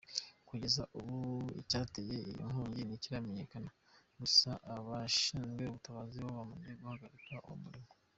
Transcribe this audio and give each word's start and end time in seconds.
Kugeza 0.47 0.83
ubu, 0.97 1.17
icyateye 1.61 2.15
iyo 2.29 2.43
nkongi 2.51 2.81
ntikiramenyeka; 2.83 3.57
gusa 4.19 4.49
abashinzwe 4.75 5.63
ubutabazi 5.65 6.17
bo 6.23 6.29
bamaze 6.39 6.71
guhagarika 6.79 7.35
uwo 7.45 7.57
muriro. 7.63 7.89